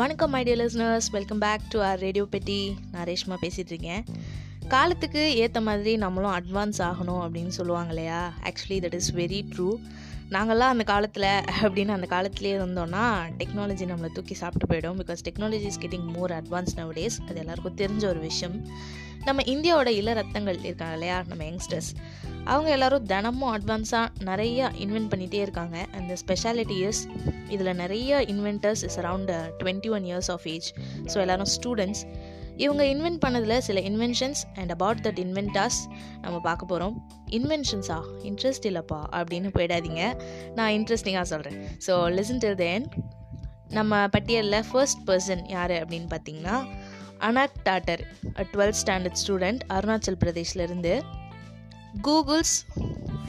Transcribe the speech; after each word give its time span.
வணக்கம் 0.00 0.34
my dear 0.34 0.58
listeners 0.58 1.08
welcome 1.10 1.38
back 1.38 1.64
to 1.68 1.78
our 1.80 1.98
radio 1.98 2.24
பெட்டி 2.30 2.76
நான் 2.92 3.06
ரேஷ்மா 3.06 3.36
பேசிகிட்டு 3.42 3.72
இருக்கேன். 3.74 4.04
காலத்துக்கு 4.68 5.36
ஏற்ற 5.36 5.60
மாதிரி 5.60 5.96
நம்மளும் 5.96 6.36
அட்வான்ஸ் 6.36 6.78
ஆகணும் 6.78 7.22
அப்படின்னு 7.24 7.48
சொல்லுவாங்க 7.48 7.88
இல்லையா? 7.88 8.32
Actually 8.42 8.72
that 8.72 8.94
is 8.94 9.14
very 9.14 9.42
true 9.56 9.76
நாங்கள்லாம் 10.30 10.72
அந்த 10.74 10.84
காலத்தில் 10.84 11.44
அப்படின்னு 11.62 11.88
அந்த 11.88 12.06
காலத்துலேயே 12.10 12.52
இருந்தோம்னா 12.58 13.04
டெக்னாலஜி 13.38 13.86
நம்மளை 13.90 14.12
தூக்கி 14.12 14.34
சாப்பிட்டு 14.34 14.74
போயிடும். 14.74 14.98
Because 14.98 15.24
technology 15.28 15.64
is 15.64 15.78
getting 15.78 16.12
more 16.12 16.30
advance 16.30 16.74
nowadays 16.98 17.28
அது 17.28 17.38
எல்லாருக்கும் 17.38 17.76
தெரிஞ்ச 17.76 18.06
ஒரு 18.06 18.20
விஷயம். 18.20 18.68
நம்ம 19.24 19.42
இந்தியாவோட 19.42 19.86
இள 19.86 20.14
ரத்தங்கள் 20.14 20.64
இருக்காங்க 20.64 20.92
இல்லையா? 20.92 21.22
நம்ம 21.26 21.44
யங்ஸ்டர்ஸ் 21.44 21.90
அவங்க 22.44 22.70
எல்லாரும் 22.70 23.04
தினமும் 23.06 23.58
அட்வான்ஸாக 23.58 24.08
நிறைய 24.18 24.70
இன்வென்ட் 24.78 25.10
பண்ணிகிட்டே 25.12 25.34
இருக்காங்க. 25.34 25.86
அந்த 25.92 26.16
ஸ்பெஷாலிட்டி 26.26 26.76
இயர்ஸ் 26.82 27.02
இதில் 27.48 27.74
நிறைய 27.74 28.20
inventors 28.20 28.82
is 28.84 28.98
around 28.98 29.50
twenty 29.58 29.90
one 29.90 30.02
years 30.02 30.30
of 30.30 30.48
age 30.48 30.74
so 31.04 31.14
எல்லோரும் 31.14 31.46
ஸ்டூடெண்ட்ஸ் 31.62 32.30
இவங்க 32.56 32.84
இன்வென்ட் 32.84 33.20
பண்ணதில் 33.26 33.58
சில 33.58 33.80
inventions 33.80 34.40
and 34.54 34.70
about 34.70 34.98
that 35.02 35.20
inventors 35.20 35.78
நம்ம 36.20 36.40
பார்க்க 36.40 36.66
போகிறோம் 36.66 37.10
இன்வென்ஷன்ஸா 37.30 38.02
இன்ட்ரெஸ்ட் 38.18 38.66
இல்லைப்பா. 38.66 39.00
அப்படின்னு 39.10 39.50
போயிடாதீங்க. 39.58 40.22
நான் 40.54 40.72
இன்ட்ரெஸ்டிங்காக 40.72 41.22
சொல்கிறேன் 41.22 41.66
ஸோ 41.86 41.88
லிசன் 41.88 42.42
டில் 42.44 42.54
தென் 42.54 42.86
நம்ம 43.68 44.08
பட்டியலில் 44.08 44.64
ஃபர்ஸ்ட் 44.70 45.10
பர்சன் 45.10 45.48
யார் 45.48 45.70
அப்படின்னு 45.70 46.06
பார்த்தீங்கன்னா 46.10 46.66
Anang 47.18 47.56
Tadar 47.64 48.00
twelfth 48.34 48.80
standard 48.86 49.16
student 49.26 49.60
Arunachal 49.68 50.18
பிரதேஷ்லேருந்து 50.24 51.00
Google's 52.02 52.56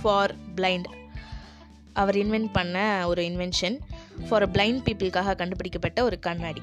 for 0.02 0.36
blind 0.55 0.86
அவர் 1.94 2.16
இன்வென்ட் 2.16 2.50
பண்ண 2.53 3.08
ஒரு 3.08 3.22
இன்வென்ஷன் 3.22 3.80
ஃபார் 4.27 4.45
பிளைண்ட் 4.56 4.83
பீப்புளுக்காக 4.86 5.36
கண்டுபிடிக்கப்பட்ட 5.42 6.03
ஒரு 6.09 6.19
கண்ணாடி. 6.28 6.61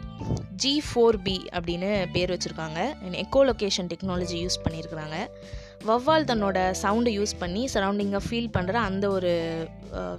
ஜி 0.62 0.72
ஃபோர் 0.86 1.18
பி 1.26 1.36
அப்படின்னு 1.56 1.90
பேர் 2.14 2.32
வச்சுருக்காங்க. 2.34 2.80
And 3.04 3.16
echo 3.22 3.42
location 3.50 3.90
technology 3.92 4.38
use 4.44 4.62
பண்ணியிருக்கிறாங்க. 4.64 5.18
வவ்வால் 5.88 6.26
தன்னோட 6.30 6.58
சவுண்டை 6.82 7.12
யூஸ் 7.18 7.34
பண்ணி 7.42 7.62
சரௌண்டிங்கை 7.74 8.20
ஃபீல் 8.24 8.50
பண்ணுற 8.56 8.74
அந்த 8.88 9.04
ஒரு 9.16 9.30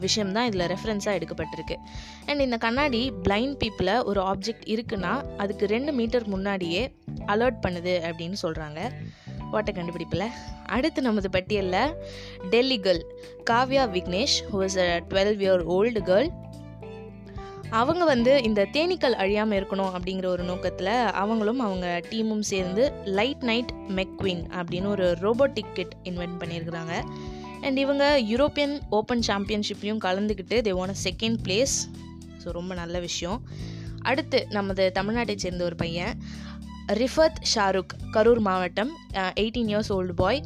விஷயம் 0.05 0.31
தான் 0.35 0.47
இதில் 0.49 0.65
ரெஃபரன்ஸாக 0.73 1.17
எடுக்கப்பட்டிருக்கு. 1.19 1.75
அண்ட் 2.29 2.41
இந்த 2.45 2.57
கண்ணாடி 2.65 3.01
பிளைண்ட் 3.25 3.57
பீப்புளை 3.63 3.95
ஒரு 4.11 4.21
ஆப்ஜெக்ட் 4.31 4.65
இருக்குன்னா 4.75 5.13
அதுக்கு 5.37 5.65
ரெண்டு 5.75 5.93
மீட்டர் 5.99 6.27
முன்னாடியே 6.35 6.83
அலர்ட் 7.33 7.59
பண்ணுது 7.65 7.95
அப்படின்னு 8.09 8.39
சொல்கிறாங்க 8.45 8.79
வாட்டை 9.53 9.71
கண்டுபிடிப்பில். 9.77 10.27
அடுத்து 10.75 10.99
நமது 11.01 11.29
பட்டியலில் 11.35 11.93
Delhi 12.51 12.79
girl 12.85 13.01
Kavya 13.49 13.83
Vignesh 13.95 14.37
who's 14.51 14.77
a 14.85 14.89
twelve 15.09 15.33
year 15.43 15.63
old 15.77 16.01
girl 16.09 16.29
அவங்க 17.79 18.03
வந்து 18.05 18.43
இந்த 18.43 18.67
தேனீக்கள் 18.73 19.15
அழியாமல் 19.23 19.63
இருக்கணும் 19.63 19.91
அப்படிங்கிற 19.97 20.25
ஒரு 20.25 20.43
நோக்கத்தில் 20.43 20.93
அவங்களும் 21.21 21.59
அவங்க 21.59 22.01
டீமும் 22.09 22.47
சேர்ந்து 22.51 22.91
லைட் 23.05 23.43
நைட் 23.43 23.71
மெக்வின் 23.87 24.43
அப்படின்னு 24.59 24.85
ஒரு 24.85 25.17
ரோபோட்டிக் 25.21 25.73
கிட் 25.73 25.95
இன்வென்ட் 26.03 26.37
பண்ணியிருக்கிறாங்க. 26.39 26.93
அண்ட் 27.61 27.77
இவங்க 27.77 28.21
யூரோப்பியன் 28.29 28.79
ஓப்பன் 28.89 29.23
சாம்பியன்ஷிப்லையும் 29.27 30.03
கலந்துக்கிட்டு 30.07 30.57
they 30.67 30.71
a 30.77 30.95
second 31.03 31.37
place 31.43 31.75
so 32.43 32.51
ரொம்ப 32.59 32.73
நல்ல 32.73 32.99
விஷயம். 32.99 33.39
அடுத்து 34.01 34.47
நமது 34.49 34.91
தமிழ்நாட்டை 34.95 35.35
சேர்ந்த 35.35 35.63
ஒரு 35.63 35.75
பையன் 35.75 36.13
ரிஃபத் 36.93 37.39
ஷாருக் 37.55 37.93
கரூர் 38.13 38.39
மாவட்டம் 38.39 38.91
எயிட்டீன் 39.13 39.69
இயர்ஸ் 39.71 39.91
ஓல்டு 39.97 40.15
பாய் 40.15 40.43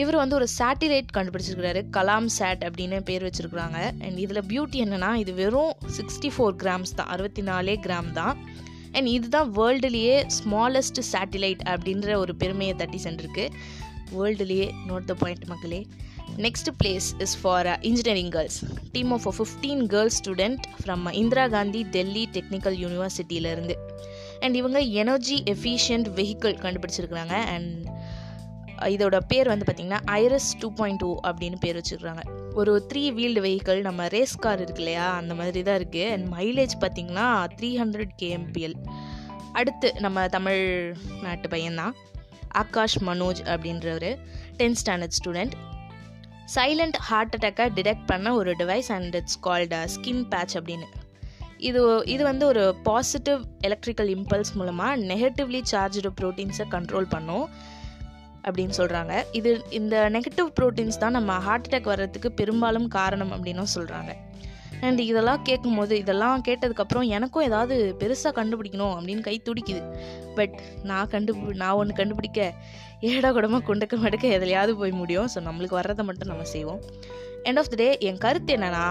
இவர் 0.00 0.16
வந்து 0.16 0.34
ஒரு 0.34 0.46
சேட்டிலைட் 0.58 1.12
கண்டுபிடிச்சிருக்கிறாரு 1.16 1.80
கலாம் 1.96 2.26
சேட் 2.26 2.62
அப்படின்னு 2.64 3.00
பேர் 3.04 3.24
வச்சுருக்குறாங்க. 3.26 3.78
அண்ட் 4.04 4.18
இதில் 4.18 4.42
பியூட்டி 4.50 4.78
என்னென்னா 4.84 5.14
இது 5.14 5.34
வெறும் 5.34 5.72
சிக்ஸ்டி 5.98 6.30
ஃபோர் 6.36 6.54
கிராம்ஸ் 6.62 6.94
தான் 6.94 7.06
அறுபத்தி 7.06 7.42
நாலே 7.42 7.78
கிராம் 7.86 8.12
தான். 8.12 8.36
அண்ட் 8.92 9.06
இதுதான் 9.06 9.50
வேர்ல்டுலேயே 9.56 10.28
ஸ்மாலஸ்ட் 10.38 11.00
சேட்டிலைட் 11.12 11.62
அப்படின்ற 11.74 12.14
ஒரு 12.14 12.34
பெருமையை 12.34 12.76
தட்டி 12.76 13.00
சென்றிருக்கு. 13.02 13.50
வேர்ல்டுலேயே 14.16 14.70
நோட் 14.88 15.04
த 15.04 15.14
பாயிண்ட் 15.14 15.44
மக்களே. 15.44 15.86
Next 16.36 16.70
place 16.84 17.06
is 17.18 17.36
for 17.42 17.78
engineering 17.80 18.30
girls 18.30 18.64
team 18.92 19.10
of 19.10 19.26
fifteen 19.38 19.86
girls 19.86 20.18
student 20.20 20.62
from 20.84 21.12
Indira 21.12 21.48
Gandhi 21.48 21.82
Delhi 21.82 22.28
technical 22.32 22.76
யூனிவர்சிட்டியிலேருந்து 22.84 23.74
and 24.40 24.56
இவங்க 24.56 24.78
எனர்ஜி 24.80 25.42
எஃபிஷியன்ட் 25.54 26.08
வெஹிக்கிள் 26.18 26.54
கண்டுபிடிச்சிருக்கிறாங்க. 26.64 27.34
அண்ட் 27.54 27.88
இதோட 28.86 29.20
பேர் 29.28 29.46
வந்து 29.46 29.72
பார்த்திங்கன்னா 29.72 29.98
ஐரஸ் 30.04 30.58
டூ 30.58 30.72
பாயிண்ட் 30.72 30.98
டூ 30.98 31.20
அப்படின்னு 31.22 31.56
பேர் 31.60 31.76
வச்சுருக்காங்க. 31.76 32.20
ஒரு 32.54 32.84
த்ரீ 32.92 33.12
வீல்டு 33.12 33.42
வெஹிக்கிள் 33.42 33.80
நம்ம 33.80 34.08
ரேஸ் 34.08 34.36
கார் 34.36 34.60
இருக்கு 34.60 34.82
இல்லையா? 34.82 35.14
அந்த 35.14 35.34
மாதிரி 35.34 35.62
தான் 35.62 35.78
இருக்குது 35.78 36.12
அண்ட் 36.12 36.32
மைலேஜ் 36.32 36.74
பார்த்திங்கன்னா 36.80 37.48
த்ரீ 37.60 37.70
ஹண்ட்ரட் 37.80 38.08
கேஎம்பிஎல் 38.22 38.74
அடுத்து 39.52 39.94
நம்ம 39.98 40.28
தமிழ் 40.28 40.96
நாட்டு 41.22 41.48
பையன்தான். 41.48 41.92
ஆகாஷ் 42.48 43.02
மனோஜ் 43.02 43.42
அப்படின்றவர். 43.44 44.16
Tenth 44.56 44.80
standard 44.84 45.16
student 45.24 45.52
silent 46.54 46.96
heart 46.98 47.36
அட்டாக்கை 47.38 47.68
detect 47.78 48.06
பண்ண 48.06 48.34
ஒரு 48.34 48.54
device 48.58 48.88
and 48.88 49.14
it's 49.14 49.40
called 49.40 49.76
skin 49.76 50.28
patch 50.28 50.56
அப்படின்னு. 50.56 50.88
இது 51.56 52.02
இது 52.06 52.22
வந்து 52.24 52.46
ஒரு 52.46 52.74
பாசிட்டிவ் 52.82 53.42
எலக்ட்ரிக்கல் 53.60 54.08
இம்பல்ஸ் 54.14 54.52
மூலமாக 54.54 54.96
நெகட்டிவ்லி 54.96 55.62
சார்ஜு 55.70 56.10
ப்ரோட்டீன்ஸை 56.20 56.64
கண்ட்ரோல் 56.70 57.08
பண்ணும். 57.08 57.48
அப்படின்னு 58.44 58.74
சொல்கிறாங்க 58.76 59.14
இது 59.32 59.50
இந்த 59.70 59.96
நெகட்டிவ் 60.08 60.50
ப்ரோட்டீன்ஸ் 60.58 60.98
தான் 60.98 61.16
நம்ம 61.18 61.38
ஹார்ட் 61.38 61.68
அட்டாக் 61.68 61.90
வர்றதுக்கு 61.92 62.30
பெரும்பாலும் 62.32 62.88
காரணம் 62.98 63.32
அப்படின்னும் 63.36 63.74
சொல்கிறாங்க 63.74 64.12
அண்ட் 64.86 65.00
இதெல்லாம் 65.00 65.42
கேட்கும்போது 65.42 65.94
இதெல்லாம் 65.98 66.44
கேட்டதுக்கப்புறம் 66.48 67.08
எனக்கும் 67.16 67.46
ஏதாவது 67.48 67.74
பெருசாக 68.00 68.32
கண்டுபிடிக்கணும் 68.38 68.94
அப்படின்னு 68.96 69.22
கை 69.28 69.36
துடிக்குது. 69.48 69.82
பட் 70.34 70.56
நான் 70.82 71.10
கண்டு 71.12 71.32
நான் 71.62 71.76
ஒன்று 71.80 71.98
கண்டுபிடிக்க 72.00 72.40
ஏடா 73.10 73.28
கூடமாக 73.32 73.64
கொண்டுக்க 73.68 73.96
மடக்க 73.96 74.26
எதுலையாவது 74.38 74.72
போய் 74.80 74.98
முடியும். 75.00 75.28
ஸோ 75.34 75.40
நம்மளுக்கு 75.40 75.78
வர்றதை 75.80 76.04
மட்டும் 76.04 76.30
நம்ம 76.32 76.46
செய்வோம். 76.54 76.80
எண்ட் 77.48 77.60
ஆஃப் 77.62 77.70
த 77.72 77.78
டே 77.82 77.88
என் 78.08 78.22
கருத்து 78.24 78.52
என்னென்னா 78.56 78.84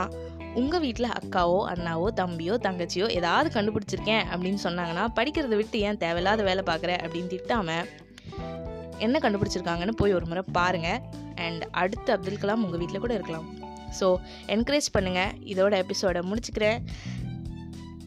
உங்கள் 0.62 0.84
வீட்டில் 0.86 1.16
அக்காவோ 1.20 1.60
அண்ணாவோ 1.74 2.08
தம்பியோ 2.22 2.56
தங்கச்சியோ 2.66 3.06
ஏதாவது 3.20 3.50
கண்டுபிடிச்சிருக்கேன் 3.58 4.24
அப்படின்னு 4.32 4.60
சொன்னாங்கன்னா 4.64 5.06
படிக்கிறத 5.20 5.56
விட்டு 5.62 5.80
ஏன் 5.88 6.02
தேவையில்லாத 6.06 6.44
வேலை 6.50 6.64
பார்க்குற 6.72 6.94
அப்படின்னு 7.04 7.32
திட்டாமல் 7.34 7.86
என்ன 9.06 9.20
கண்டுபிடிச்சிருக்காங்கன்னு 9.24 9.96
போய் 10.02 10.16
ஒரு 10.18 10.26
முறை 10.32 10.44
பாருங்கள் 10.58 11.02
அண்ட் 11.46 11.64
அடுத்து 11.82 12.12
அப்துல் 12.16 12.42
கலாம் 12.44 12.64
உங்கள் 12.66 12.82
வீட்டில் 12.82 13.04
கூட 13.06 13.14
இருக்கலாம். 13.20 13.48
ஸோ 14.00 14.08
என்கரேஜ் 14.56 14.90
பண்ணுங்கள் 14.98 15.34
இதோட 15.54 15.74
எபிசோடை 15.84 16.22
முடிச்சுக்கிறேன். 16.30 16.80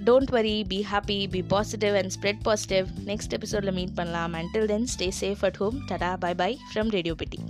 Don't 0.09 0.33
worry 0.37 0.57
be 0.71 0.79
happy 0.93 1.19
be 1.35 1.41
positive 1.55 1.95
and 2.01 2.13
spread 2.17 2.43
positive 2.49 2.87
next 3.11 3.37
எபிசோடில் 3.39 3.77
மீட் 3.79 3.95
பண்ணலாம். 4.01 4.35
Until 4.41 4.71
then 4.73 4.89
stay 4.95 5.09
safe 5.23 5.45
at 5.51 5.61
home 5.63 5.79
tata 5.91 6.13
bye 6.25 6.35
bye 6.43 6.51
from 6.71 6.93
radio 6.97 7.17
Petti 7.23 7.41